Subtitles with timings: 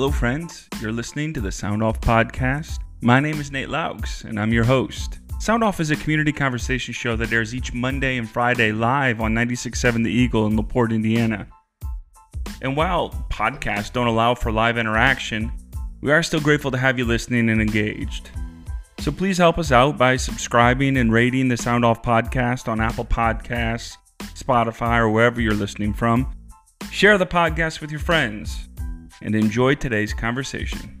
[0.00, 0.66] Hello, friends.
[0.80, 2.78] You're listening to the Sound Off Podcast.
[3.02, 5.18] My name is Nate Laux, and I'm your host.
[5.38, 9.34] Sound Off is a community conversation show that airs each Monday and Friday live on
[9.34, 11.46] 96.7 The Eagle in LaPorte, Indiana.
[12.62, 15.52] And while podcasts don't allow for live interaction,
[16.00, 18.30] we are still grateful to have you listening and engaged.
[19.00, 23.04] So please help us out by subscribing and rating the Sound Off Podcast on Apple
[23.04, 26.34] Podcasts, Spotify, or wherever you're listening from.
[26.90, 28.69] Share the podcast with your friends
[29.22, 30.96] and enjoy today's conversation.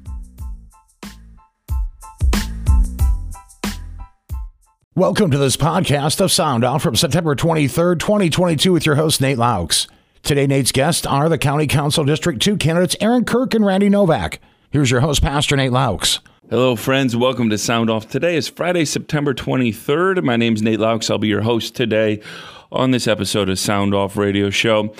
[4.94, 9.38] Welcome to this podcast of Sound Off from September 23rd, 2022, with your host, Nate
[9.38, 9.88] Laux.
[10.22, 14.40] Today, Nate's guests are the County Council District 2 candidates Aaron Kirk and Randy Novak.
[14.70, 16.18] Here's your host, Pastor Nate Laux.
[16.50, 17.16] Hello, friends.
[17.16, 18.08] Welcome to Sound Off.
[18.08, 20.22] Today is Friday, September 23rd.
[20.22, 21.08] My name is Nate Laux.
[21.08, 22.20] I'll be your host today
[22.70, 24.92] on this episode of Sound Off Radio Show.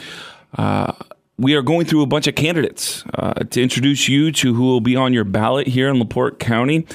[0.57, 0.93] Uh,
[1.41, 4.83] we are going through a bunch of candidates uh, to introduce you to who will
[4.83, 6.87] be on your ballot here in LaPorte County.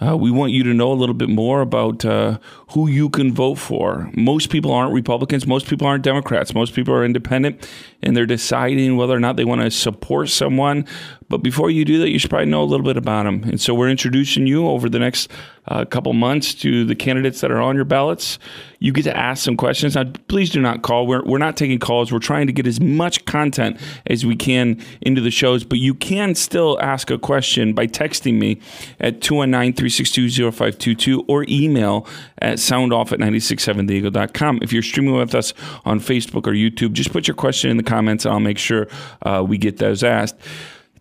[0.00, 3.34] Uh, we want you to know a little bit more about uh, who you can
[3.34, 4.08] vote for.
[4.14, 5.48] Most people aren't Republicans.
[5.48, 6.54] Most people aren't Democrats.
[6.54, 7.68] Most people are independent,
[8.02, 10.86] and they're deciding whether or not they want to support someone.
[11.28, 13.44] But before you do that, you should probably know a little bit about them.
[13.44, 15.30] And so we're introducing you over the next
[15.66, 18.38] uh, couple months to the candidates that are on your ballots.
[18.78, 19.94] You get to ask some questions.
[19.94, 21.06] Now, please do not call.
[21.06, 22.10] We're, we're not taking calls.
[22.10, 25.94] We're trying to get as much content as we can into the shows, but you
[25.94, 28.60] can still ask a question by texting me
[28.98, 32.06] at 219 362 0522 or email
[32.40, 34.60] at soundoff at 967theeagle.com.
[34.62, 35.52] If you're streaming with us
[35.84, 38.86] on Facebook or YouTube, just put your question in the comments I'll make sure
[39.22, 40.36] uh, we get those asked.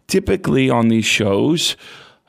[0.08, 1.76] Typically on these shows,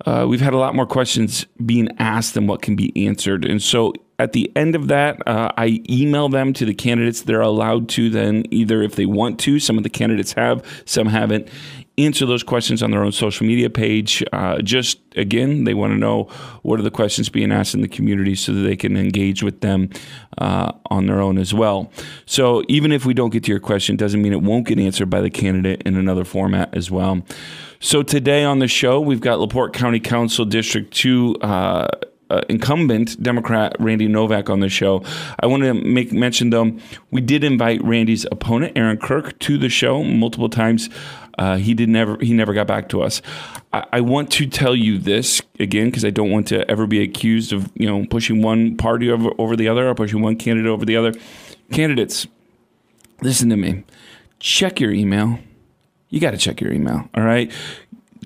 [0.06, 3.44] uh, we've had a lot more questions being asked than what can be answered.
[3.44, 7.22] And so at the end of that, uh, I email them to the candidates.
[7.22, 11.06] They're allowed to then either, if they want to, some of the candidates have, some
[11.06, 11.48] haven't,
[11.98, 14.22] answer those questions on their own social media page.
[14.32, 16.24] Uh, just again, they want to know
[16.62, 19.60] what are the questions being asked in the community so that they can engage with
[19.60, 19.90] them
[20.38, 21.90] uh, on their own as well.
[22.26, 25.10] So even if we don't get to your question, doesn't mean it won't get answered
[25.10, 27.22] by the candidate in another format as well.
[27.80, 31.88] So today on the show, we've got LaPorte County Council District 2 uh,
[32.30, 35.02] uh, incumbent Democrat Randy Novak on the show.
[35.40, 36.76] I want to make mention though,
[37.10, 40.90] we did invite Randy's opponent Aaron Kirk to the show multiple times.
[41.38, 43.22] Uh, he did never he never got back to us.
[43.72, 47.00] I, I want to tell you this again because I don't want to ever be
[47.00, 50.68] accused of you know pushing one party over over the other or pushing one candidate
[50.68, 51.12] over the other.
[51.70, 52.26] Candidates,
[53.22, 53.84] listen to me.
[54.40, 55.38] Check your email.
[56.08, 57.08] You got to check your email.
[57.14, 57.52] All right.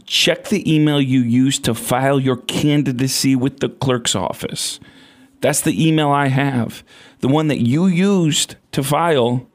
[0.06, 4.78] Check the email you used to file your candidacy with the clerk's office.
[5.40, 6.84] That's the email I have.
[7.20, 9.48] The one that you used to file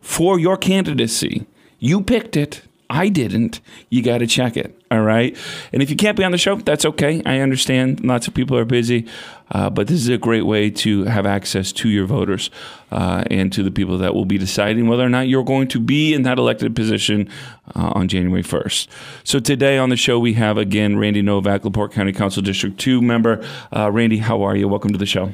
[0.00, 1.46] for your candidacy.
[1.78, 2.62] You picked it.
[2.90, 3.60] I didn't.
[3.90, 4.77] You got to check it.
[4.90, 5.36] All right.
[5.72, 7.22] And if you can't be on the show, that's okay.
[7.26, 8.04] I understand.
[8.04, 9.06] Lots of people are busy.
[9.50, 12.50] Uh, but this is a great way to have access to your voters
[12.90, 15.80] uh, and to the people that will be deciding whether or not you're going to
[15.80, 17.28] be in that elected position
[17.74, 18.88] uh, on January 1st.
[19.24, 23.00] So today on the show, we have again Randy Novak, LaPorte County Council District 2
[23.00, 23.44] member.
[23.74, 24.68] Uh, Randy, how are you?
[24.68, 25.32] Welcome to the show.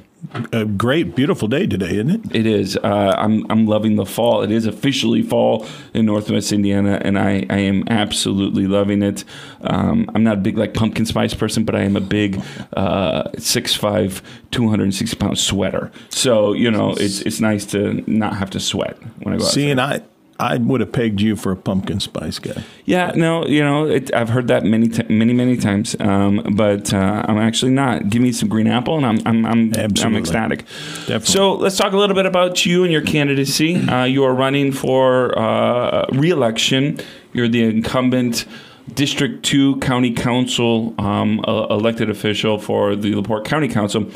[0.53, 2.35] A great, beautiful day today, isn't it?
[2.35, 2.79] It is.
[2.79, 4.43] Uh, I'm, I'm loving the fall.
[4.43, 9.25] It is officially fall in Northwest Indiana, and I, I am absolutely loving it.
[9.63, 12.43] Um, I'm not a big like pumpkin spice person, but I am a big
[12.77, 15.91] uh, six five, 260 pound sweater.
[16.09, 19.45] So you know, it's it's nice to not have to sweat when I go.
[19.45, 19.51] Out.
[19.51, 19.71] See, outside.
[19.71, 20.03] and I,
[20.39, 22.65] I would have pegged you for a pumpkin spice guy.
[22.85, 26.93] Yeah, no, you know, it, I've heard that many, t- many, many times, um, but
[26.93, 28.09] uh, I'm actually not.
[28.09, 30.65] Give me some green apple, and I'm, I'm, I'm, I'm ecstatic.
[31.07, 31.27] Definitely.
[31.27, 33.77] So let's talk a little bit about you and your candidacy.
[33.77, 36.99] Uh, you are running for uh, re-election.
[37.33, 38.45] You're the incumbent
[38.93, 44.11] District Two County Council um, uh, elected official for the Laporte County Council.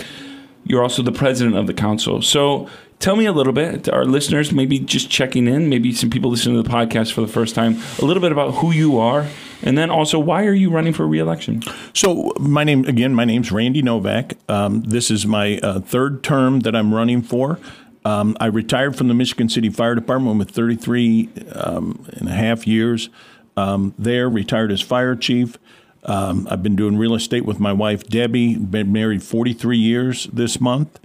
[0.64, 2.20] You're also the president of the council.
[2.20, 2.68] So
[2.98, 6.62] tell me a little bit, our listeners, maybe just checking in, maybe some people listening
[6.62, 9.26] to the podcast for the first time, a little bit about who you are,
[9.62, 11.62] and then also why are you running for reelection?
[11.94, 14.34] So my name again, my name's Randy Novak.
[14.48, 17.58] Um, this is my uh, third term that I'm running for.
[18.04, 22.66] Um, I retired from the Michigan City Fire Department with 33 um, and a half
[22.66, 23.10] years
[23.58, 24.28] um, there.
[24.28, 25.58] Retired as fire chief.
[26.04, 28.56] Um, I've been doing real estate with my wife Debbie.
[28.56, 31.00] Been married 43 years this month.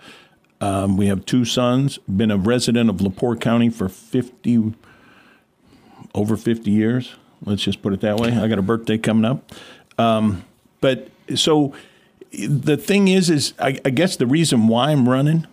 [0.61, 1.97] Um, we have two sons.
[1.99, 4.75] Been a resident of Laporte County for 50
[6.13, 7.15] over 50 years.
[7.43, 8.31] Let's just put it that way.
[8.31, 9.51] I got a birthday coming up.
[9.97, 10.45] Um,
[10.79, 11.73] but so
[12.31, 15.47] the thing is, is I, I guess the reason why I'm running,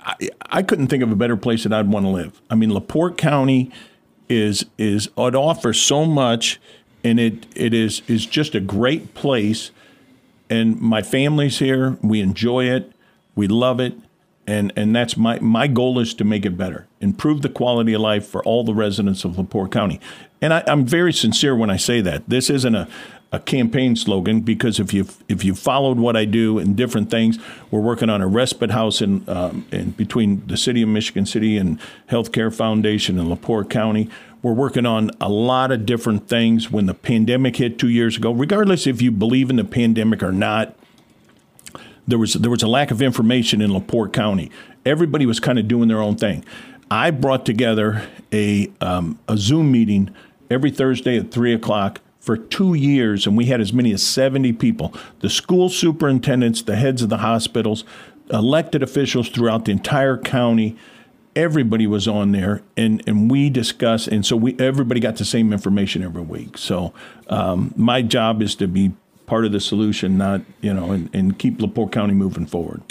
[0.00, 2.40] I, I couldn't think of a better place that I'd want to live.
[2.48, 3.70] I mean, Laporte County
[4.28, 6.60] is is it offers so much
[7.04, 9.70] and it it is is just a great place.
[10.48, 11.98] And my family's here.
[12.02, 12.92] We enjoy it.
[13.34, 13.94] We love it.
[14.46, 18.00] And, and that's my, my goal is to make it better, improve the quality of
[18.00, 20.00] life for all the residents of LaPorte County.
[20.40, 22.28] And I, I'm very sincere when I say that.
[22.28, 22.86] This isn't a,
[23.36, 27.38] a campaign slogan because if you if you followed what I do and different things,
[27.70, 31.56] we're working on a respite house in um, in between the city of Michigan City
[31.58, 31.78] and
[32.10, 34.08] Healthcare Foundation in LaPorte County.
[34.42, 36.70] We're working on a lot of different things.
[36.72, 40.32] When the pandemic hit two years ago, regardless if you believe in the pandemic or
[40.32, 40.74] not,
[42.08, 44.50] there was there was a lack of information in LaPorte County.
[44.86, 46.42] Everybody was kind of doing their own thing.
[46.90, 50.14] I brought together a um, a Zoom meeting
[50.50, 54.52] every Thursday at three o'clock for two years, and we had as many as 70
[54.54, 57.84] people the school superintendents, the heads of the hospitals,
[58.30, 60.76] elected officials throughout the entire county.
[61.36, 65.52] Everybody was on there, and, and we discussed, and so we everybody got the same
[65.52, 66.58] information every week.
[66.58, 66.92] So
[67.28, 68.92] um, my job is to be
[69.26, 72.82] part of the solution, not you know, and, and keep Laporte County moving forward.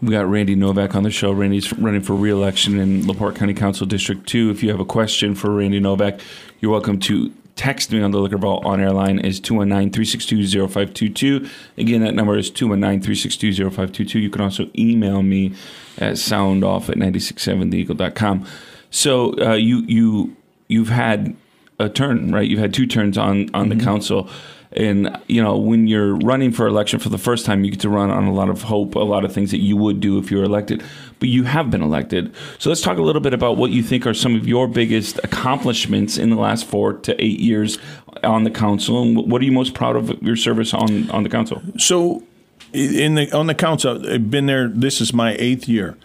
[0.00, 1.30] We got Randy Novak on the show.
[1.30, 4.50] Randy's running for reelection in Laporte County Council District 2.
[4.50, 6.18] If you have a question for Randy Novak,
[6.60, 11.48] you're welcome to text me on the Liquor Vault on air line is 219-362-0522.
[11.76, 14.14] Again, that number is 219-362-0522.
[14.14, 15.54] You can also email me
[15.98, 18.46] at soundoff at 967theeagle.com.
[18.90, 20.36] So uh, you you
[20.68, 21.34] you've had
[21.78, 22.48] a turn, right?
[22.48, 23.78] You've had two turns on on mm-hmm.
[23.78, 24.28] the council.
[24.74, 27.90] And you know, when you're running for election for the first time, you get to
[27.90, 30.30] run on a lot of hope, a lot of things that you would do if
[30.30, 30.82] you were elected.
[31.22, 34.08] But you have been elected, so let's talk a little bit about what you think
[34.08, 37.78] are some of your biggest accomplishments in the last four to eight years
[38.24, 41.28] on the council, and what are you most proud of your service on on the
[41.28, 41.62] council?
[41.78, 42.24] So,
[42.72, 44.66] in the on the council, I've been there.
[44.66, 45.96] This is my eighth year.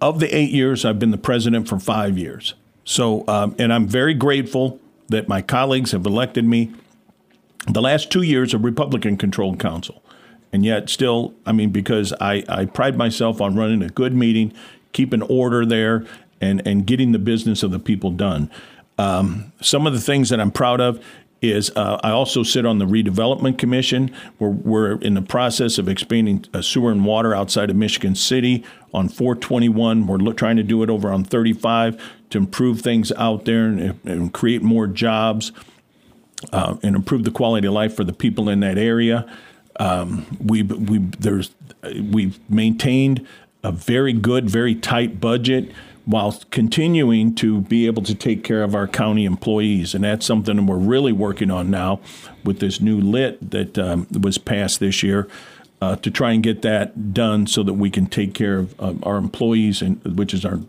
[0.00, 2.54] Of the eight years, I've been the president for five years.
[2.84, 6.72] So, um, and I'm very grateful that my colleagues have elected me
[7.68, 10.02] the last two years, a Republican controlled council.
[10.54, 14.52] And yet, still, I mean, because I, I pride myself on running a good meeting,
[14.92, 16.06] keeping order there,
[16.40, 18.48] and, and getting the business of the people done.
[18.96, 21.04] Um, some of the things that I'm proud of
[21.42, 24.14] is uh, I also sit on the redevelopment commission.
[24.38, 28.62] We're, we're in the process of expanding sewer and water outside of Michigan City
[28.94, 30.06] on 421.
[30.06, 32.00] We're lo- trying to do it over on 35
[32.30, 35.50] to improve things out there and, and create more jobs
[36.52, 39.26] uh, and improve the quality of life for the people in that area.
[39.80, 41.54] Um, we we there's
[42.00, 43.26] we've maintained
[43.62, 45.72] a very good, very tight budget
[46.04, 50.66] while continuing to be able to take care of our county employees, and that's something
[50.66, 51.98] we're really working on now
[52.44, 55.28] with this new lit that um, was passed this year.
[55.80, 59.16] Uh, to try and get that done so that we can take care of our
[59.16, 60.60] employees, and which is our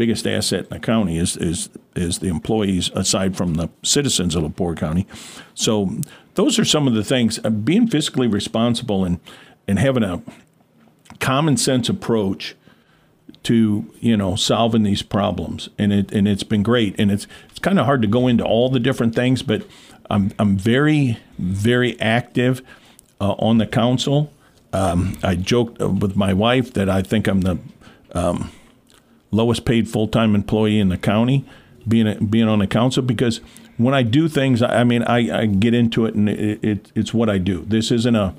[0.00, 4.42] biggest asset in the county is is is the employees aside from the citizens of
[4.42, 5.06] LaPorte County.
[5.52, 5.90] So
[6.36, 7.38] those are some of the things.
[7.44, 9.20] Uh, being fiscally responsible and
[9.68, 10.22] and having a
[11.18, 12.56] common sense approach
[13.42, 16.98] to you know solving these problems, and it and it's been great.
[16.98, 19.66] And it's it's kind of hard to go into all the different things, but
[20.08, 22.62] I'm I'm very very active
[23.20, 24.32] uh, on the council.
[24.72, 27.58] Um, I joked with my wife that I think I'm the
[28.14, 28.50] um,
[29.30, 31.44] lowest paid full time employee in the county,
[31.86, 33.40] being a, being on the council because
[33.76, 37.14] when I do things, I mean, I, I get into it and it, it, it's
[37.14, 37.64] what I do.
[37.66, 38.34] This isn't a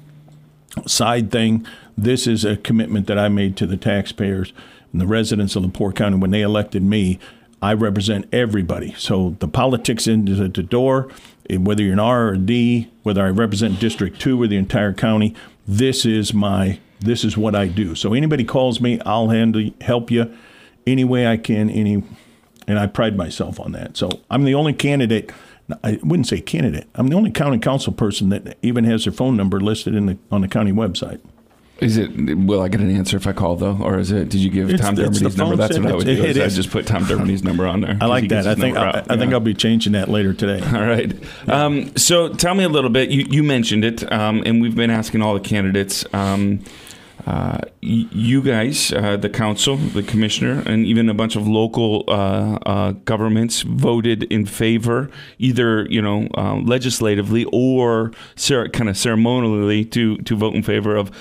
[0.86, 1.66] side thing.
[1.98, 4.54] This is a commitment that I made to the taxpayers
[4.92, 7.20] and the residents of LaPorte County when they elected me.
[7.60, 8.94] I represent everybody.
[8.98, 11.10] So the politics into the door,
[11.50, 14.58] eh, whether you're an R or a D, whether I represent District Two or the
[14.58, 15.36] entire county,
[15.68, 17.96] this is my this is what I do.
[17.96, 20.36] So anybody calls me, I'll handle help you
[20.88, 22.04] any way I can, any,
[22.68, 23.98] and I pride myself on that.
[23.98, 25.32] So I'm the only candidate.
[25.84, 26.88] I wouldn't say candidate.
[26.96, 30.18] I'm the only county council person that even has their phone number listed in the
[30.32, 31.22] on the county website.
[31.82, 32.12] Is it?
[32.16, 34.30] Will I get an answer if I call though, or is it?
[34.30, 35.56] Did you give it's, Tom Dermody's number?
[35.56, 36.30] That's what I would do.
[36.30, 37.98] I just put Tom Dermody's number on there.
[38.00, 38.46] I like that.
[38.46, 40.64] I think I, I, think I'll be changing that later today.
[40.78, 41.12] All right.
[41.48, 41.66] Yeah.
[41.66, 43.10] Um, so tell me a little bit.
[43.10, 46.06] You, you mentioned it, um, and we've been asking all the candidates.
[46.14, 46.64] Um,
[47.26, 52.58] uh, you guys, uh, the council, the commissioner, and even a bunch of local uh,
[52.66, 58.12] uh governments voted in favor, either you know uh, legislatively or
[58.74, 61.12] kind of ceremonially, to to vote in favor of.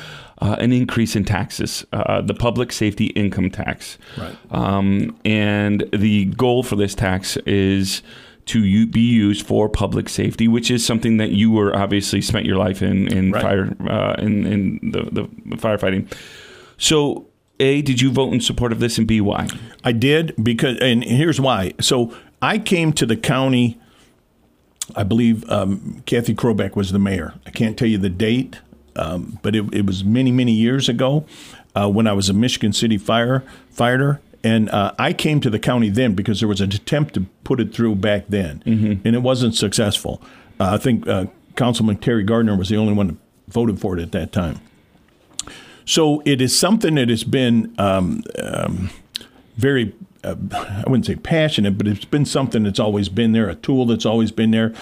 [0.42, 4.34] an increase in taxes, the public safety income tax, right.
[4.50, 8.02] um, and the goal for this tax is
[8.50, 12.56] to be used for public safety, which is something that you were obviously spent your
[12.56, 13.42] life in in right.
[13.42, 16.12] fire uh, in in the, the firefighting.
[16.78, 17.26] So,
[17.58, 19.48] a did you vote in support of this, and b why?
[19.84, 21.74] I did because, and here's why.
[21.80, 23.78] So I came to the county
[24.96, 27.34] I believe um, Kathy Krobeck was the mayor.
[27.46, 28.60] I can't tell you the date,
[28.96, 31.26] um, but it, it, was many, many years ago
[31.74, 34.18] uh, when I was a Michigan City firefighter.
[34.42, 37.60] And uh, I came to the county then because there was an attempt to put
[37.60, 39.06] it through back then, mm-hmm.
[39.06, 40.22] and it wasn't successful.
[40.58, 43.16] Uh, I think uh, Councilman Terry Gardner was the only one that
[43.48, 44.60] voted for it at that time.
[45.84, 48.90] So it is something that has been um, um,
[49.56, 49.92] very
[50.22, 53.86] uh, I wouldn't say passionate, but it's been something that's always been there, a tool
[53.86, 54.74] that's always been there.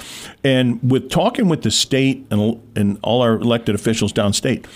[0.43, 4.67] And with talking with the state and, and all our elected officials downstate,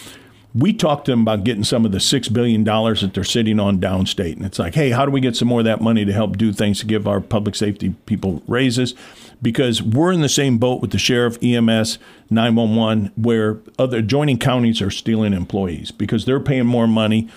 [0.55, 3.81] we talked to them about getting some of the $6 billion that they're sitting on
[3.81, 4.37] downstate.
[4.37, 6.37] And it's like, hey, how do we get some more of that money to help
[6.37, 8.95] do things to give our public safety people raises?
[9.41, 11.99] Because we're in the same boat with the sheriff, EMS,
[12.31, 17.29] 911, where other adjoining counties are stealing employees because they're paying more money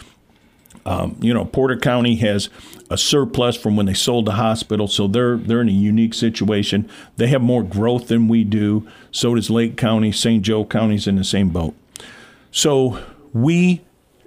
[0.85, 2.49] um, you know, Porter County has
[2.91, 6.87] a surplus from when they sold the hospital, so they're they're in a unique situation.
[7.17, 8.87] They have more growth than we do.
[9.09, 10.43] So does Lake County, St.
[10.43, 11.73] Joe County's in the same boat.
[12.55, 13.81] So we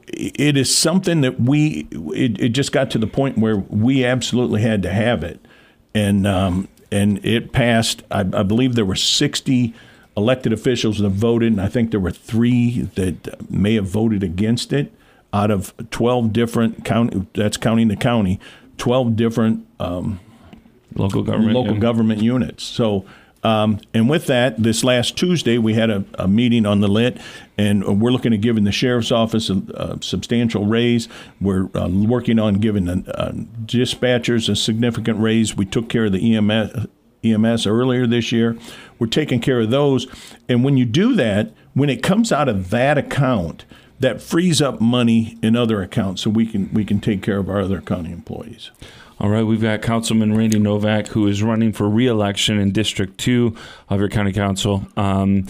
[0.06, 4.60] it is something that we it, it just got to the point where we absolutely
[4.60, 5.40] had to have it.
[5.94, 8.02] And um, and it passed.
[8.10, 9.74] I, I, believe there were 60
[10.14, 14.72] elected officials that voted and i think there were three that may have voted against
[14.72, 14.92] it
[15.32, 18.40] out of 12 different county that's counting the county
[18.78, 20.18] 12 different um,
[20.96, 21.80] local government local yeah.
[21.80, 22.64] government units.
[22.64, 23.04] So
[23.42, 27.18] um, and with that, this last Tuesday, we had a, a, meeting on the lit,
[27.56, 31.08] and we're looking at giving the sheriff's office a, a substantial raise.
[31.40, 33.32] We're uh, working on giving the uh,
[33.64, 35.56] dispatchers a significant raise.
[35.56, 36.86] We took care of the EMS,
[37.22, 38.58] EMS earlier this year.
[38.98, 40.08] We're taking care of those.
[40.48, 43.64] And when you do that, when it comes out of that account,
[44.00, 47.48] that frees up money in other accounts so we can we can take care of
[47.48, 48.70] our other county employees.
[49.20, 53.56] All right, we've got Councilman Randy Novak, who is running for re-election in District Two
[53.88, 54.86] of your county council.
[54.96, 55.46] Um,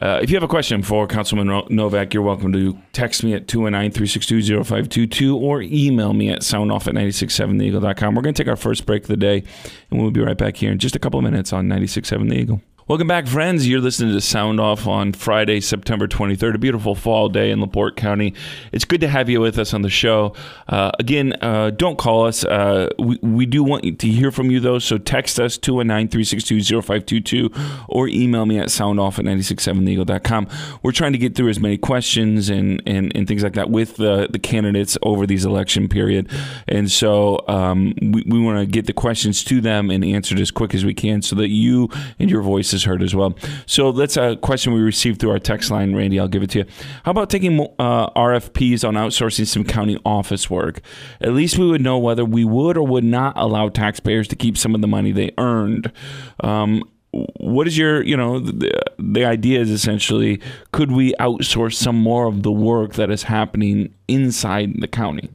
[0.00, 3.46] uh, if you have a question for Councilman Novak, you're welcome to text me at
[3.46, 8.14] 219-362-0522 or email me at soundoff at 967theeagle.com.
[8.14, 9.44] We're going to take our first break of the day,
[9.90, 12.34] and we'll be right back here in just a couple of minutes on 96.7 The
[12.34, 12.62] Eagle.
[12.90, 13.68] Welcome back, friends.
[13.68, 17.94] You're listening to Sound Off on Friday, September 23rd, a beautiful fall day in LaPorte
[17.94, 18.34] County.
[18.72, 20.34] It's good to have you with us on the show.
[20.68, 22.44] Uh, again, uh, don't call us.
[22.44, 26.82] Uh, we, we do want to hear from you, though, so text us 219 362
[26.82, 27.50] 0522
[27.88, 30.48] or email me at soundoff at 967theeagle.com.
[30.82, 33.98] We're trying to get through as many questions and, and, and things like that with
[33.98, 36.28] the, the candidates over these election period.
[36.66, 40.50] And so um, we, we want to get the questions to them and answered as
[40.50, 43.36] quick as we can so that you and your voices is heard as well.
[43.66, 46.18] So that's a question we received through our text line, Randy.
[46.18, 46.64] I'll give it to you.
[47.04, 50.80] How about taking uh, RFPs on outsourcing some county office work?
[51.20, 54.56] At least we would know whether we would or would not allow taxpayers to keep
[54.56, 55.92] some of the money they earned.
[56.40, 61.96] Um, what is your you know the, the idea is essentially could we outsource some
[61.96, 65.28] more of the work that is happening inside the county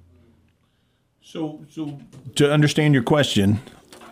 [1.21, 1.99] so so
[2.35, 3.59] to understand your question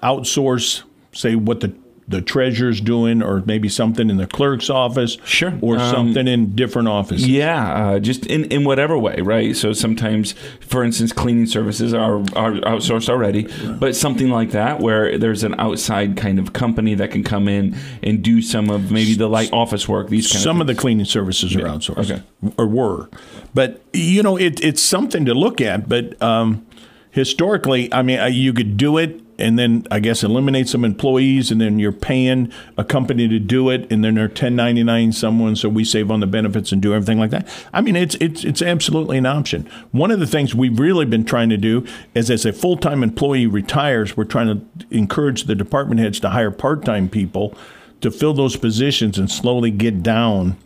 [0.01, 1.73] outsource say what the
[2.07, 6.55] the treasurer's doing, or maybe something in the clerk's office, sure, or um, something in
[6.55, 7.27] different offices.
[7.27, 9.55] Yeah, uh, just in, in whatever way, right?
[9.55, 13.47] So sometimes, for instance, cleaning services are, are outsourced already,
[13.79, 17.75] but something like that where there's an outside kind of company that can come in
[18.01, 20.09] and do some of maybe the light office work.
[20.09, 21.67] These some of, of, the cleaning services are yeah.
[21.67, 22.23] outsourced, okay.
[22.57, 23.09] or were,
[23.53, 26.21] but you know, it, it's something to look at, but.
[26.21, 26.65] Um,
[27.13, 31.51] historically, I mean, uh, you could do it and then I guess eliminate some employees,
[31.51, 35.67] and then you're paying a company to do it, and then they're 1099 someone, so
[35.67, 37.47] we save on the benefits and do everything like that.
[37.73, 39.69] I mean, it's it's it's absolutely an option.
[39.91, 41.85] One of the things we've really been trying to do
[42.15, 46.29] is, as a full time employee retires, we're trying to encourage the department heads to
[46.29, 47.53] hire part time people
[47.99, 50.57] to fill those positions and slowly get down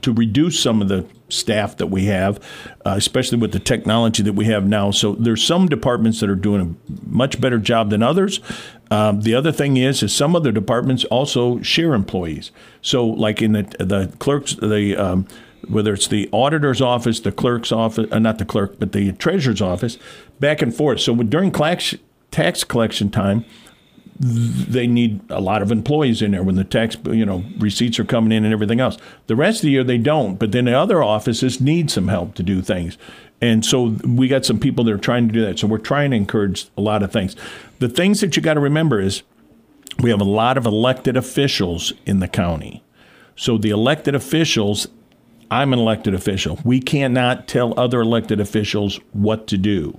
[0.00, 2.38] to reduce some of the staff that we have,
[2.84, 4.90] uh, especially with the technology that we have now.
[4.90, 8.40] So there's some departments that are doing a much better job than others.
[8.90, 12.50] Um, the other thing is, is some other departments also share employees.
[12.82, 15.26] So like in the the clerks, the um,
[15.68, 19.62] whether it's the auditor's office, the clerk's office, uh, not the clerk, but the treasurer's
[19.62, 19.96] office,
[20.40, 21.00] back and forth.
[21.00, 23.44] So during tax collection time,
[24.24, 28.04] they need a lot of employees in there when the tax you know receipts are
[28.04, 28.96] coming in and everything else.
[29.26, 32.34] The rest of the year they don't, but then the other offices need some help
[32.36, 32.96] to do things.
[33.40, 35.58] And so we got some people that are trying to do that.
[35.58, 37.34] So we're trying to encourage a lot of things.
[37.80, 39.24] The things that you got to remember is
[39.98, 42.84] we have a lot of elected officials in the county.
[43.34, 44.86] So the elected officials,
[45.50, 46.60] I'm an elected official.
[46.64, 49.98] We cannot tell other elected officials what to do.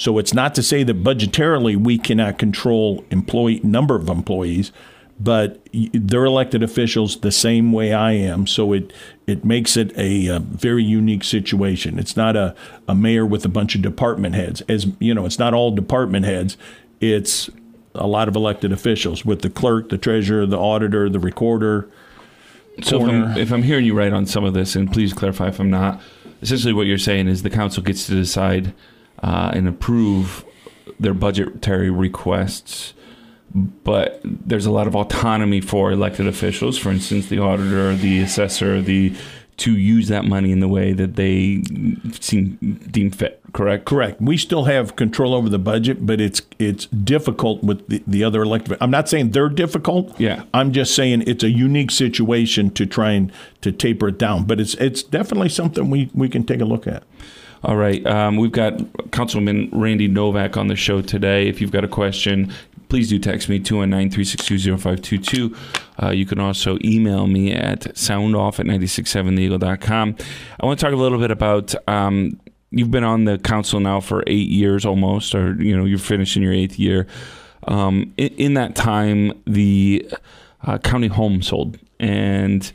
[0.00, 4.72] So it's not to say that budgetarily we cannot control employee number of employees,
[5.20, 8.46] but they're elected officials the same way I am.
[8.46, 8.94] So it
[9.26, 11.98] it makes it a, a, very unique situation.
[11.98, 12.56] It's not a,
[12.88, 14.62] a mayor with a bunch of department heads.
[14.70, 16.56] As you know, it's not all department heads.
[17.02, 17.50] It's
[17.94, 21.90] a lot of elected officials with the clerk, the treasurer, the auditor, the recorder.
[22.82, 25.48] So if I'm, if I'm hearing you right on some of this, and please clarify
[25.48, 26.00] if I'm not,
[26.40, 28.72] essentially what you're saying is the council gets to decide
[29.22, 30.44] uh, and approve
[30.98, 32.94] their budgetary requests
[33.52, 38.80] but there's a lot of autonomy for elected officials, for instance, the auditor, the assessor,
[38.80, 39.12] the
[39.56, 41.62] to use that money in the way that they
[42.18, 42.56] seem
[42.90, 43.42] deem fit.
[43.52, 43.84] Correct.
[43.84, 44.18] Correct.
[44.20, 48.42] We still have control over the budget, but it's it's difficult with the, the other
[48.42, 48.78] elected.
[48.80, 50.18] I'm not saying they're difficult.
[50.18, 50.44] Yeah.
[50.54, 54.44] I'm just saying it's a unique situation to try and to taper it down.
[54.44, 57.02] But it's it's definitely something we we can take a look at.
[57.62, 58.06] All right.
[58.06, 58.80] Um, we've got
[59.12, 61.46] Councilman Randy Novak on the show today.
[61.48, 62.50] If you've got a question,
[62.88, 65.56] please do text me 219-362-0522.
[66.02, 70.16] Uh, you can also email me at soundoff at 967theeagle.com.
[70.58, 72.40] I want to talk a little bit about um,
[72.70, 76.42] you've been on the council now for eight years almost, or you know you're finishing
[76.42, 77.06] your eighth year.
[77.68, 80.08] Um, in, in, that time, the
[80.62, 82.72] uh, county home sold, and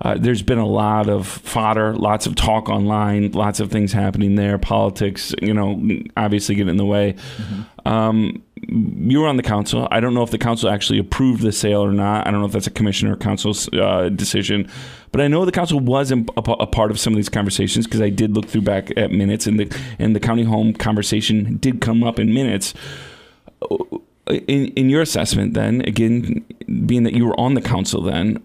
[0.00, 4.36] uh, there's been a lot of fodder, lots of talk online, lots of things happening
[4.36, 4.56] there.
[4.58, 5.80] Politics, you know,
[6.16, 7.14] obviously get in the way.
[7.14, 7.88] Mm-hmm.
[7.88, 9.88] Um, you were on the council.
[9.90, 12.26] I don't know if the council actually approved the sale or not.
[12.26, 14.70] I don't know if that's a commissioner or council's uh, decision.
[15.10, 18.00] But I know the council was a, a part of some of these conversations because
[18.00, 21.80] I did look through back at minutes, and the and the county home conversation did
[21.80, 22.74] come up in minutes.
[24.28, 26.44] In, in your assessment, then again,
[26.86, 28.36] being that you were on the council, then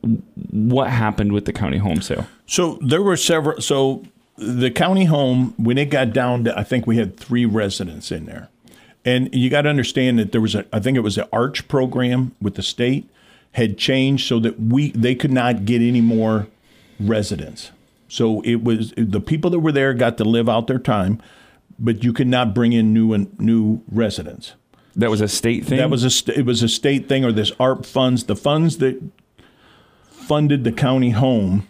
[0.51, 2.27] what happened with the county home sale?
[2.45, 3.61] So there were several.
[3.61, 4.03] So
[4.37, 8.25] the county home, when it got down to, I think we had three residents in
[8.25, 8.49] there
[9.05, 11.67] and you got to understand that there was a, I think it was an arch
[11.67, 13.09] program with the state
[13.53, 16.47] had changed so that we they could not get any more
[16.99, 17.71] residents.
[18.07, 21.21] So it was the people that were there got to live out their time,
[21.77, 24.53] but you could not bring in new and new residents.
[24.95, 25.77] That was a state thing.
[25.77, 29.01] That was a it was a state thing, or this ARP funds, the funds that
[30.09, 31.67] funded the county home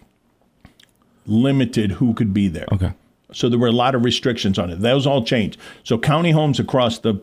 [1.25, 2.67] limited who could be there.
[2.71, 2.93] Okay.
[3.31, 4.81] So there were a lot of restrictions on it.
[4.81, 5.57] Those all changed.
[5.83, 7.19] So county homes across the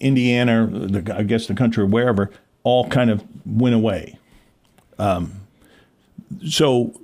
[0.00, 2.30] Indiana, the, I guess the country, wherever,
[2.62, 4.18] all kind of went away.
[4.98, 5.40] Um,
[6.48, 6.94] so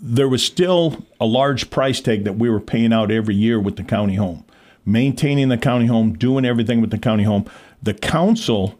[0.00, 3.76] there was still a large price tag that we were paying out every year with
[3.76, 4.44] the county home,
[4.90, 7.44] maintaining the county home, doing everything with the county home.
[7.82, 8.78] The council,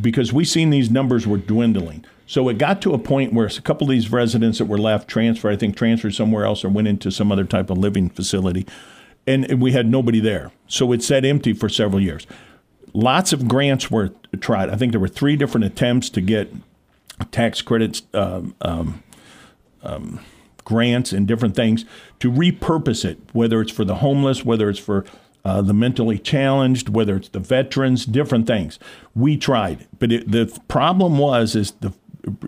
[0.00, 2.04] because we seen these numbers were dwindling.
[2.26, 5.08] So it got to a point where a couple of these residents that were left
[5.08, 8.66] transferred, I think transferred somewhere else or went into some other type of living facility.
[9.26, 10.50] And, we had nobody there.
[10.66, 12.26] So it sat empty for several years.
[12.94, 14.70] Lots of grants were tried.
[14.70, 16.52] I think there were three different attempts to get
[17.30, 19.02] tax credits, um, um,
[19.82, 20.20] um,
[20.64, 21.84] grants, and different things
[22.20, 25.04] to repurpose it, whether it's for the homeless, whether it's for
[25.44, 28.78] uh, the mentally challenged, whether it's the veterans, different things.
[29.14, 31.92] We tried, but it, the problem was is the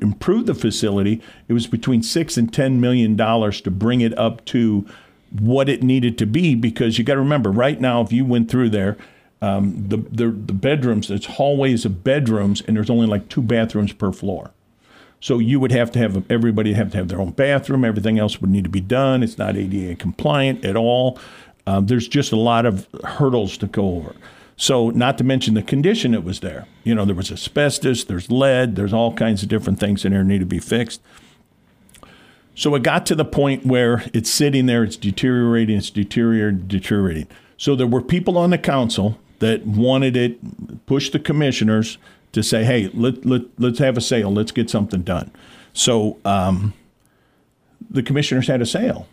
[0.01, 4.45] improve the facility, it was between six and ten million dollars to bring it up
[4.47, 4.87] to
[5.37, 6.55] what it needed to be.
[6.55, 8.97] Because you got to remember, right now, if you went through there,
[9.43, 13.93] um, the, the the bedrooms, it's hallways of bedrooms, and there's only like two bathrooms
[13.93, 14.53] per floor.
[15.25, 17.83] So you would have to have everybody have to have their own bathroom.
[17.83, 19.23] Everything else would need to be done.
[19.23, 21.19] It's not ADA compliant at all.
[21.67, 24.15] Um, there's just a lot of hurdles to go over.
[24.59, 26.67] So, not to mention the condition it was there.
[26.83, 30.23] You know, there was asbestos, there's lead, there's all kinds of different things in there
[30.25, 31.01] need to be fixed.
[32.55, 37.29] So, it got to the point where it's sitting there, it's deteriorating, it's deteriorating, deteriorating.
[37.57, 41.97] So, there were people on the council that wanted it, pushed the commissioners
[42.35, 45.31] to say, hey, let, let, let's have a sale, let's get something done.
[45.73, 46.75] So, um,
[47.91, 49.09] the commissioners had a sale.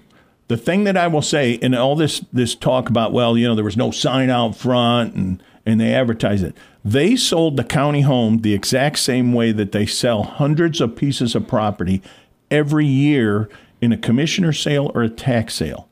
[0.48, 3.56] The thing that I will say in all this this talk about, well, you know,
[3.56, 6.56] there was no sign out front and and they advertised it.
[6.84, 11.36] They sold the county home the exact same way that they sell hundreds of pieces
[11.36, 12.02] of property
[12.50, 13.48] every year
[13.80, 15.88] in a commissioner sale or a tax sale.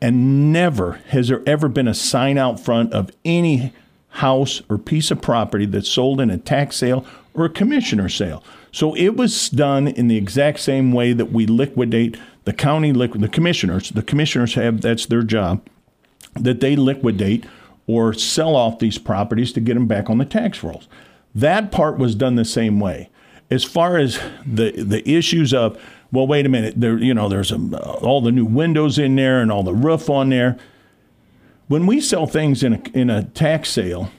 [0.00, 3.72] And never has there ever been a sign out front of any
[4.16, 8.42] house or piece of property that's sold in a tax sale or a commissioner sale.
[8.72, 13.20] So it was done in the exact same way that we liquidate the county liquid
[13.22, 13.90] the commissioners.
[13.90, 15.66] The commissioners have that's their job
[16.34, 17.44] that they liquidate
[17.86, 20.88] or sell off these properties to get them back on the tax rolls.
[21.34, 23.10] That part was done the same way.
[23.50, 25.78] As far as the the issues of
[26.12, 27.58] well, wait a minute, there you know there's a,
[28.00, 30.56] all the new windows in there and all the roof on there.
[31.68, 34.10] When we sell things in a in a tax sale,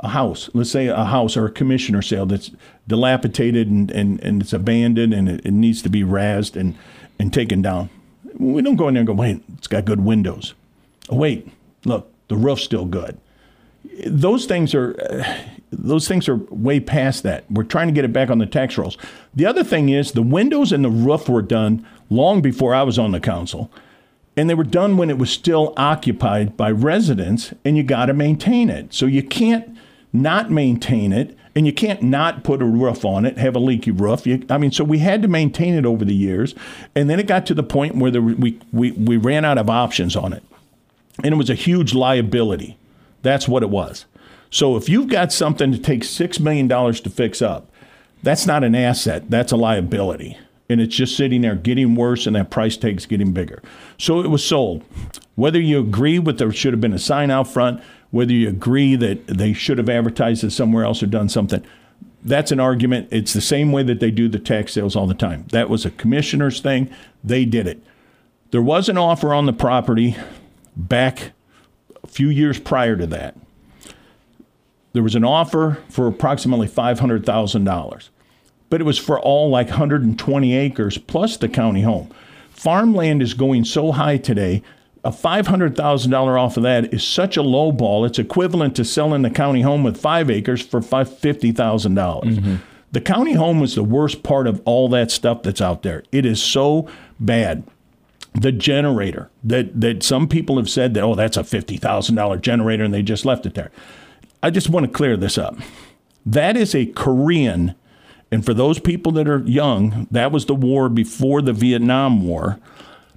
[0.00, 2.50] a house, let's say a house or a commissioner sale that's
[2.86, 6.76] dilapidated and, and, and it's abandoned and it, it needs to be razed and,
[7.18, 7.88] and taken down.
[8.38, 10.54] We don't go in there and go, wait, it's got good windows.
[11.08, 11.48] Oh, wait,
[11.84, 13.18] look, the roof's still good.
[14.06, 15.38] Those things are uh,
[15.70, 17.50] those things are way past that.
[17.50, 18.96] We're trying to get it back on the tax rolls.
[19.34, 22.98] The other thing is the windows and the roof were done long before I was
[22.98, 23.70] on the council.
[24.36, 28.14] And they were done when it was still occupied by residents, and you got to
[28.14, 28.92] maintain it.
[28.92, 29.76] So you can't
[30.12, 33.92] not maintain it, and you can't not put a roof on it, have a leaky
[33.92, 34.26] roof.
[34.26, 36.54] You, I mean, so we had to maintain it over the years,
[36.94, 40.16] and then it got to the point where we, we, we ran out of options
[40.16, 40.42] on it.
[41.22, 42.76] And it was a huge liability.
[43.22, 44.06] That's what it was.
[44.50, 47.70] So if you've got something to take $6 million to fix up,
[48.22, 50.38] that's not an asset, that's a liability.
[50.68, 53.62] And it's just sitting there getting worse, and that price tag's getting bigger.
[53.98, 54.82] So it was sold.
[55.34, 58.96] Whether you agree with there should have been a sign out front, whether you agree
[58.96, 61.64] that they should have advertised it somewhere else or done something,
[62.22, 63.08] that's an argument.
[63.10, 65.44] It's the same way that they do the tax sales all the time.
[65.50, 66.88] That was a commissioner's thing.
[67.22, 67.82] They did it.
[68.50, 70.16] There was an offer on the property
[70.76, 71.32] back
[72.02, 73.36] a few years prior to that
[74.94, 78.08] there was an offer for approximately $500,000,
[78.74, 82.10] but it was for all like 120 acres plus the county home.
[82.50, 84.64] Farmland is going so high today.
[85.04, 88.04] A $500,000 off of that is such a low ball.
[88.04, 91.94] It's equivalent to selling the county home with five acres for 50,000.
[91.94, 92.56] dollars mm-hmm.
[92.90, 96.02] The county home is the worst part of all that stuff that's out there.
[96.10, 96.88] It is so
[97.20, 97.62] bad
[98.32, 102.38] the generator that that some people have said that oh that's a fifty thousand dollar
[102.38, 103.70] generator and they just left it there.
[104.42, 105.56] I just want to clear this up.
[106.26, 107.76] That is a Korean,
[108.34, 112.58] and for those people that are young, that was the war before the Vietnam War.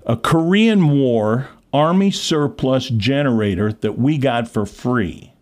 [0.05, 5.33] A Korean War Army surplus generator that we got for free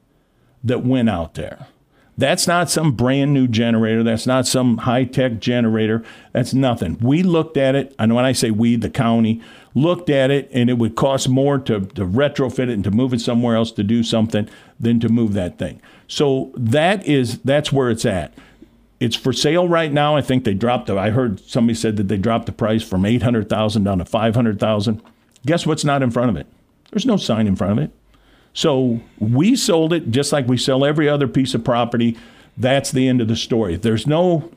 [0.63, 1.67] that went out there.
[2.17, 4.01] That's not some brand new generator.
[4.01, 6.05] That's not some high tech generator.
[6.31, 6.97] That's nothing.
[7.01, 9.41] We looked at it, and when I say we, the county,
[9.73, 13.13] looked at it, and it would cost more to, to retrofit it and to move
[13.13, 14.47] it somewhere else to do something
[14.79, 15.81] than to move that thing.
[16.07, 18.33] So that is that's where it's at.
[18.99, 20.15] It's for sale right now.
[20.15, 20.97] I think they dropped the.
[20.97, 24.05] I heard somebody said that they dropped the price from eight hundred thousand down to
[24.05, 25.01] five hundred thousand.
[25.45, 26.47] Guess what's not in front of it?
[26.91, 27.91] There's no sign in front of it.
[28.53, 32.17] So we sold it just like we sell every other piece of property.
[32.57, 33.75] That's the end of the story.
[33.75, 34.49] There's no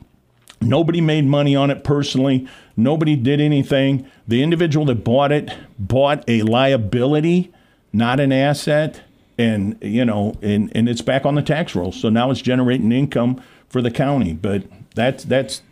[0.61, 2.47] nobody made money on it personally.
[2.77, 4.09] Nobody did anything.
[4.29, 7.53] The individual that bought it bought a liability,
[7.93, 9.03] not an asset.
[9.37, 11.91] And you know, and, and it's back on the tax roll.
[11.91, 14.33] So now it's generating income for the county.
[14.33, 15.63] But that's that's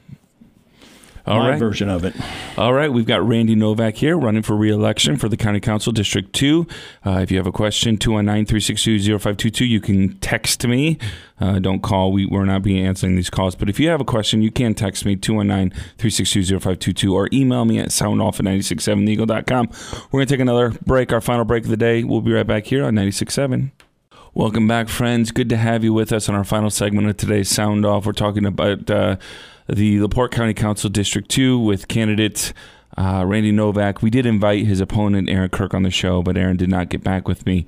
[1.26, 1.58] all my right.
[1.58, 2.14] version of it.
[2.56, 6.32] All right, we've got Randy Novak here running for re-election for the County Council District
[6.32, 6.66] 2.
[7.04, 10.98] Uh, if you have a question, 219-362-0522, you can text me.
[11.40, 12.12] Uh, don't call.
[12.12, 13.56] We, we're not being answering these calls.
[13.56, 17.88] But if you have a question, you can text me, 219-362-0522, or email me at
[17.88, 19.68] soundoff at 967theeagle.com.
[20.12, 22.04] We're going to take another break, our final break of the day.
[22.04, 23.72] We'll be right back here on 96.7.
[24.36, 25.30] Welcome back, friends.
[25.30, 28.04] Good to have you with us on our final segment of today's Sound Off.
[28.04, 28.90] We're talking about...
[28.90, 29.16] Uh,
[29.66, 32.52] the LaPorte County Council District 2 with candidate
[32.98, 34.02] uh, Randy Novak.
[34.02, 37.02] We did invite his opponent, Aaron Kirk, on the show, but Aaron did not get
[37.02, 37.64] back with me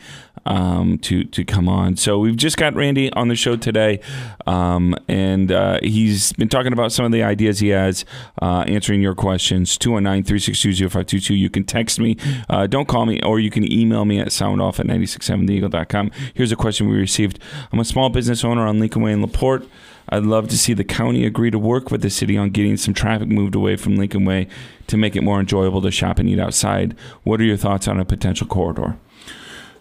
[0.47, 1.97] um, to, to come on.
[1.97, 4.01] So we've just got Randy on the show today,
[4.47, 8.05] um, and uh, he's been talking about some of the ideas he has,
[8.41, 9.77] uh, answering your questions.
[9.79, 11.35] 219 362 0522.
[11.35, 12.17] You can text me,
[12.49, 16.11] uh, don't call me, or you can email me at soundoff at 967theeagle.com.
[16.35, 17.39] Here's a question we received
[17.73, 19.69] I'm a small business owner on Lincoln Way in LaPorte.
[20.11, 22.95] I'd love to see the county agree to work with the city on getting some
[22.95, 24.49] traffic moved away from Lincoln Way
[24.87, 26.97] to make it more enjoyable to shop and eat outside.
[27.25, 28.97] What are your thoughts on a potential corridor?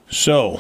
[0.10, 0.60] So,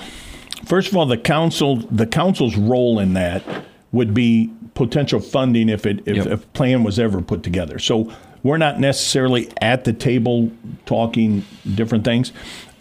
[0.65, 3.43] first of all, the council the council's role in that
[3.91, 6.27] would be potential funding if it if yep.
[6.27, 7.79] a plan was ever put together.
[7.79, 8.11] So
[8.43, 10.51] we're not necessarily at the table
[10.85, 12.31] talking different things.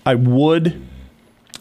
[0.04, 0.86] I would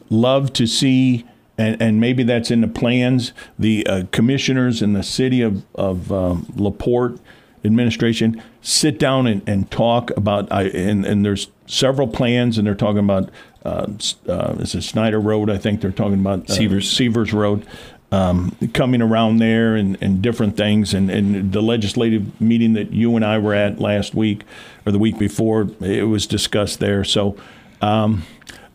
[0.09, 1.25] love to see
[1.57, 3.33] and, and maybe that's in the plans.
[3.57, 7.19] The uh, commissioners in the city of, of um, LaPorte
[7.63, 12.75] administration sit down and, and talk about, I, and, and there's several plans, and they're
[12.75, 13.29] talking about,
[13.65, 13.87] uh,
[14.29, 15.49] uh, is it Snyder Road?
[15.49, 16.89] I think they're talking about uh, Severs.
[16.89, 17.65] Severs Road.
[18.11, 20.93] Um, coming around there and, and different things.
[20.93, 24.43] And, and the legislative meeting that you and I were at last week
[24.85, 27.03] or the week before, it was discussed there.
[27.03, 27.35] So
[27.81, 28.23] um,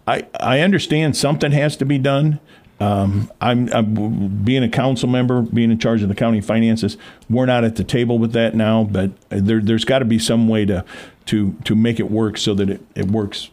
[0.07, 2.41] I, I understand something has to be done.
[2.81, 6.97] Um, I'm, I'm, being a council member, being in charge of the county finances.
[7.31, 10.49] We're not at the table with that now, but there, has got to be some
[10.49, 10.85] way to
[11.27, 13.51] to to make it work so that it, it works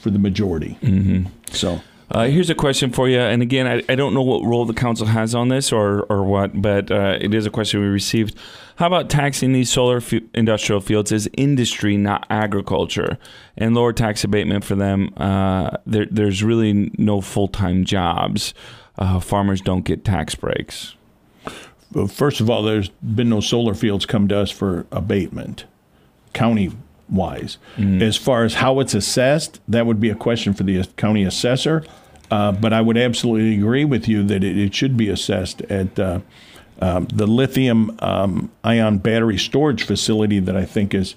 [0.00, 0.78] for the majority.
[0.82, 1.26] Mm-hmm.
[1.52, 1.80] So.
[2.10, 4.72] Uh, here's a question for you, and again, I, I don't know what role the
[4.72, 8.34] council has on this or or what, but uh, it is a question we received.
[8.76, 13.18] How about taxing these solar f- industrial fields as industry, not agriculture,
[13.58, 15.12] and lower tax abatement for them?
[15.18, 18.54] Uh, there, there's really no full time jobs.
[18.96, 20.94] Uh, farmers don't get tax breaks.
[22.08, 25.66] First of all, there's been no solar fields come to us for abatement,
[26.32, 26.72] county
[27.10, 27.58] wise.
[28.02, 31.84] As far as how it's assessed, that would be a question for the county assessor.
[32.30, 35.98] Uh, but I would absolutely agree with you that it, it should be assessed at
[35.98, 36.20] uh,
[36.80, 41.14] um, the lithium um, ion battery storage facility that I think is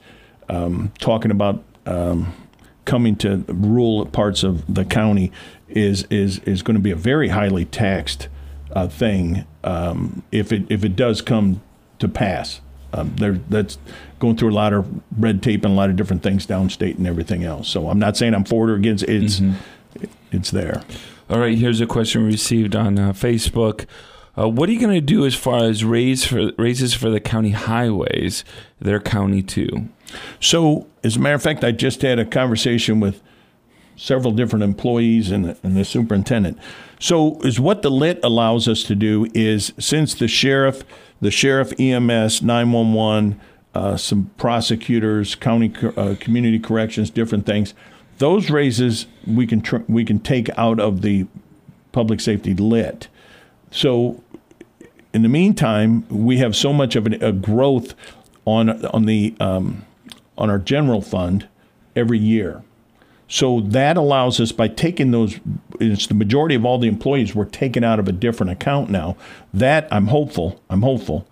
[0.50, 2.34] um, talking about um,
[2.86, 5.32] coming to rural parts of the county
[5.70, 8.28] is is is going to be a very highly taxed
[8.74, 11.62] uh, thing um, if it if it does come
[12.00, 12.62] to pass.
[12.94, 13.78] Um, there, that's
[14.22, 17.06] going through a lot of red tape and a lot of different things downstate and
[17.06, 17.68] everything else.
[17.68, 19.04] So I'm not saying I'm for it or against.
[19.04, 19.24] it.
[19.24, 19.42] It's
[20.32, 20.84] it's there.
[21.30, 23.86] All right, here's a question we received on uh, Facebook.
[24.38, 27.20] Uh, what are you going to do as far as raise for raises for the
[27.20, 28.46] county highways?
[28.80, 29.90] Their county too.
[30.40, 33.22] So, as a matter of fact, I just had a conversation with
[33.96, 36.58] several different employees and the, and the superintendent.
[37.00, 40.84] So, is what the lit allows us to do is since the sheriff,
[41.20, 43.40] the sheriff, EMS, nine one one,
[43.74, 47.74] uh, some prosecutors, county uh, community corrections, different things.
[48.18, 51.28] Those raises we can tr- we can take out of the
[51.92, 53.08] public safety lit.
[53.72, 54.24] So
[55.14, 57.96] in the meantime, we have so much of an, a growth
[58.46, 59.86] on on the um,
[60.38, 61.48] on our general fund
[61.96, 62.64] every year.
[63.28, 65.40] So that allows us by taking those,
[65.80, 69.16] it's the majority of all the employees were taken out of a different account now.
[69.54, 71.26] That I'm hopeful, I'm hopeful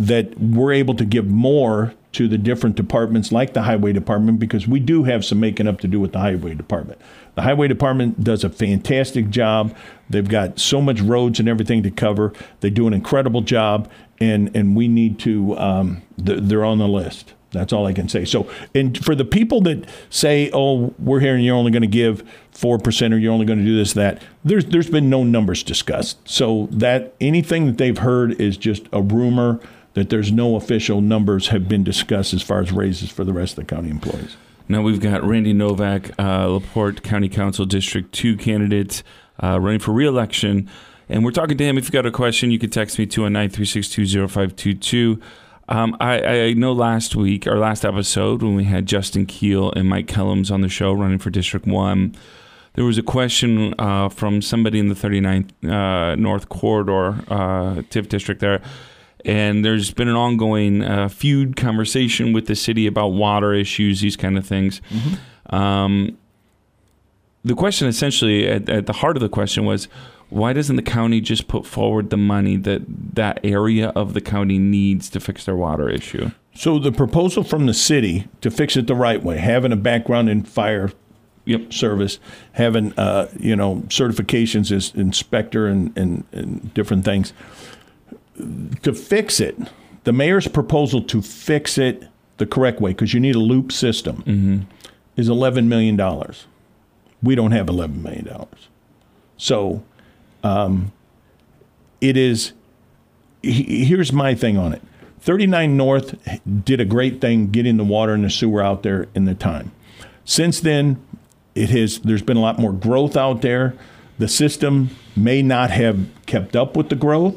[0.00, 4.66] that we're able to give more to the different departments like the highway department because
[4.66, 7.00] we do have some making up to do with the highway department.
[7.34, 9.76] The highway department does a fantastic job.
[10.08, 12.32] They've got so much roads and everything to cover.
[12.60, 15.56] They do an incredible job, and and we need to.
[15.58, 17.34] Um, they're on the list.
[17.52, 18.24] That's all I can say.
[18.24, 22.28] So, and for the people that say, "Oh, we're and you're only going to give
[22.52, 25.62] four percent, or you're only going to do this, that," there's there's been no numbers
[25.62, 26.28] discussed.
[26.28, 29.60] So that anything that they've heard is just a rumor.
[29.94, 33.58] That there's no official numbers have been discussed as far as raises for the rest
[33.58, 34.36] of the county employees.
[34.68, 39.02] Now we've got Randy Novak, uh, Laporte County Council District 2 candidate
[39.42, 40.70] uh, running for reelection.
[41.08, 41.76] And we're talking to him.
[41.76, 45.20] If you've got a question, you can text me 219 362 0522.
[45.68, 49.88] Um, I, I know last week, our last episode, when we had Justin Keel and
[49.88, 52.14] Mike Kellums on the show running for District 1,
[52.74, 58.08] there was a question uh, from somebody in the 39th uh, North Corridor, uh, TIF
[58.08, 58.62] district there.
[59.24, 64.16] And there's been an ongoing uh, feud conversation with the city about water issues, these
[64.16, 64.80] kind of things.
[65.50, 66.16] Um,
[67.44, 69.88] the question essentially at, at the heart of the question was
[70.28, 72.82] why doesn't the county just put forward the money that
[73.14, 76.30] that area of the county needs to fix their water issue?
[76.54, 80.28] So the proposal from the city to fix it the right way, having a background
[80.28, 80.92] in fire
[81.46, 81.72] Yep.
[81.72, 82.18] service,
[82.52, 87.32] having uh, you know certifications as inspector and, and, and different things.
[88.82, 89.56] To fix it,
[90.04, 92.04] the mayor's proposal to fix it
[92.38, 94.66] the correct way, because you need a loop system,
[95.16, 96.46] is eleven million dollars.
[97.22, 98.68] We don't have eleven million dollars,
[99.36, 99.82] so
[100.42, 100.92] um,
[102.00, 102.52] it is.
[103.42, 104.82] he- Here's my thing on it.
[105.22, 106.14] 39 North
[106.64, 109.70] did a great thing getting the water and the sewer out there in the time.
[110.24, 110.98] Since then,
[111.54, 113.74] it has there's been a lot more growth out there.
[114.18, 117.34] The system may not have kept up with the growth,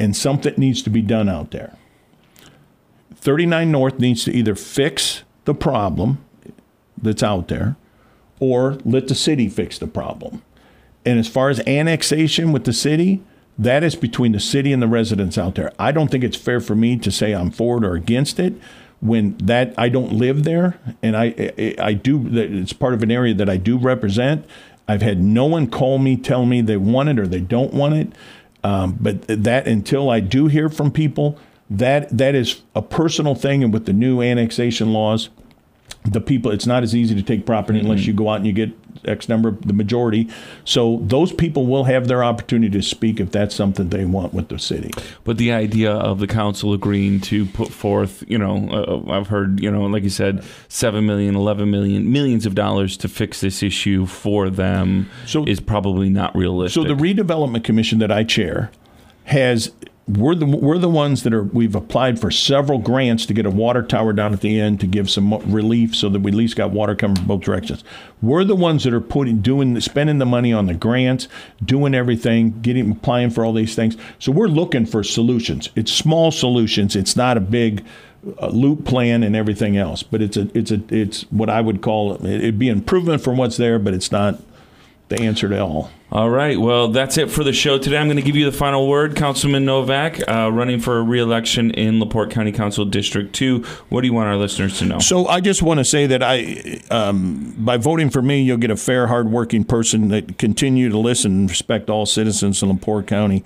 [0.00, 1.76] and something needs to be done out there.
[3.14, 6.24] 39 North needs to either fix the problem
[7.00, 7.76] that's out there
[8.40, 10.42] or let the city fix the problem.
[11.04, 13.22] And as far as annexation with the city,
[13.58, 15.70] that is between the city and the residents out there.
[15.78, 18.54] I don't think it's fair for me to say I'm for it or against it
[19.00, 23.34] when that I don't live there and I I, do it's part of an area
[23.34, 24.46] that I do represent.
[24.88, 27.94] I've had no one call me tell me they want it or they don't want
[27.94, 28.12] it.
[28.62, 33.62] Um, but that until I do hear from people, that that is a personal thing.
[33.64, 35.30] And with the new annexation laws,
[36.04, 38.52] the people it's not as easy to take property unless you go out and you
[38.52, 38.72] get
[39.04, 40.28] x number the majority
[40.64, 44.48] so those people will have their opportunity to speak if that's something they want with
[44.48, 44.90] the city
[45.24, 49.60] But the idea of the council agreeing to put forth, you know, uh, I've heard,
[49.60, 53.62] you know, like you said, 7 million, 11 million, millions of dollars to fix this
[53.62, 56.82] issue for them So- is probably not realistic.
[56.82, 58.70] so the redevelopment commission that i chair
[59.24, 59.70] has
[60.16, 63.50] we're the we're the ones that are we've applied for several grants to get a
[63.50, 66.56] water tower down at the end to give some relief so that we at least
[66.56, 67.84] got water coming from both directions.
[68.20, 71.28] We're the ones that are putting doing spending the money on the grants,
[71.64, 73.96] doing everything, getting applying for all these things.
[74.18, 75.68] So we're looking for solutions.
[75.76, 76.96] It's small solutions.
[76.96, 77.84] It's not a big
[78.40, 81.82] uh, loop plan and everything else, but it's a it's a it's what I would
[81.82, 84.40] call it, it'd be improvement from what's there, but it's not
[85.08, 85.90] the answer to all.
[86.12, 86.60] All right.
[86.60, 87.96] Well, that's it for the show today.
[87.96, 89.14] I'm going to give you the final word.
[89.14, 93.62] Councilman Novak, uh, running for re-election in LaPorte County Council District 2.
[93.90, 94.98] What do you want our listeners to know?
[94.98, 98.72] So I just want to say that I, um, by voting for me, you'll get
[98.72, 103.44] a fair, hardworking person that continue to listen and respect all citizens in LaPorte County.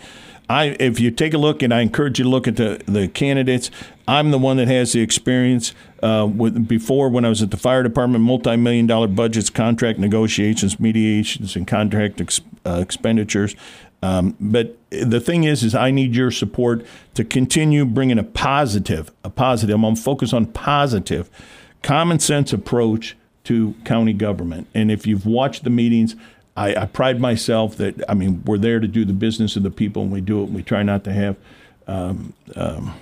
[0.48, 3.08] I, if you take a look, and I encourage you to look at the, the
[3.08, 3.70] candidates,
[4.06, 7.56] I'm the one that has the experience uh, with before when I was at the
[7.56, 13.56] fire department, multi-million dollar budgets, contract negotiations, mediations, and contract ex, uh, expenditures.
[14.02, 19.10] Um, but the thing is, is I need your support to continue bringing a positive,
[19.24, 19.82] a positive.
[19.82, 21.30] I'm focused on positive,
[21.82, 24.66] common sense approach to county government.
[24.74, 26.16] And if you've watched the meetings,
[26.56, 29.70] I, I, pride myself that I mean we're there to do the business of the
[29.70, 30.44] people, and we do it.
[30.44, 31.36] And we try not to have,
[31.86, 32.94] um, um,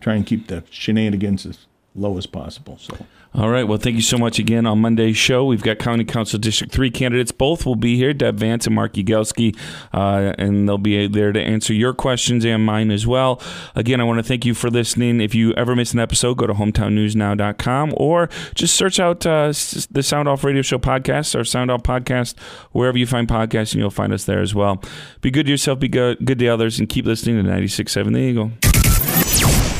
[0.00, 1.66] try and keep the shenanigans as
[1.98, 2.78] low as possible.
[2.78, 2.96] So.
[3.34, 3.64] All right.
[3.64, 4.66] Well, thank you so much again.
[4.66, 7.30] On Monday's show, we've got County Council District 3 candidates.
[7.30, 9.56] Both will be here, Deb Vance and Mark Yagelski,
[9.92, 13.40] uh, and they'll be there to answer your questions and mine as well.
[13.74, 15.20] Again, I want to thank you for listening.
[15.20, 19.48] If you ever miss an episode, go to hometownnewsnow.com or just search out uh,
[19.90, 22.38] the Sound Off Radio Show podcast or Sound Off podcast,
[22.72, 24.82] wherever you find podcasts, and you'll find us there as well.
[25.20, 28.18] Be good to yourself, be good, good to others, and keep listening to 96.7 The
[28.18, 28.67] Eagle.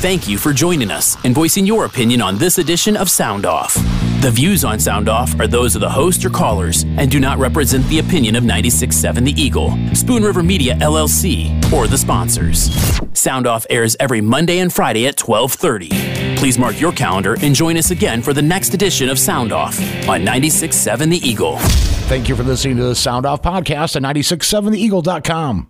[0.00, 3.74] Thank you for joining us and voicing your opinion on this edition of Sound Off.
[4.20, 7.38] The views on Sound Off are those of the host or callers and do not
[7.38, 12.70] represent the opinion of 96.7 The Eagle, Spoon River Media LLC, or the sponsors.
[13.12, 16.36] Sound Off airs every Monday and Friday at 12:30.
[16.36, 19.76] Please mark your calendar and join us again for the next edition of Sound Off
[20.08, 21.58] on 96.7 The Eagle.
[22.08, 25.68] Thank you for listening to the Sound Off podcast at 96.7theeagle.com.